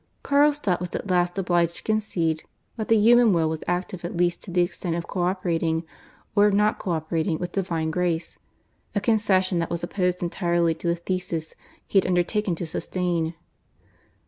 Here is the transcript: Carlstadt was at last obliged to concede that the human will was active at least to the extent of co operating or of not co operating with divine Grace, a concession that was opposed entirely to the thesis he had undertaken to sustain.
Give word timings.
Carlstadt 0.23 0.79
was 0.79 0.95
at 0.95 1.11
last 1.11 1.37
obliged 1.37 1.75
to 1.75 1.83
concede 1.83 2.43
that 2.75 2.87
the 2.87 2.97
human 2.97 3.33
will 3.33 3.47
was 3.47 3.63
active 3.67 4.03
at 4.03 4.17
least 4.17 4.41
to 4.43 4.49
the 4.49 4.63
extent 4.63 4.95
of 4.95 5.05
co 5.05 5.21
operating 5.21 5.83
or 6.35 6.47
of 6.47 6.55
not 6.55 6.79
co 6.79 6.89
operating 6.89 7.37
with 7.37 7.51
divine 7.51 7.91
Grace, 7.91 8.39
a 8.95 8.99
concession 8.99 9.59
that 9.59 9.69
was 9.69 9.83
opposed 9.83 10.23
entirely 10.23 10.73
to 10.73 10.87
the 10.87 10.95
thesis 10.95 11.53
he 11.85 11.99
had 11.99 12.07
undertaken 12.07 12.55
to 12.55 12.65
sustain. 12.65 13.35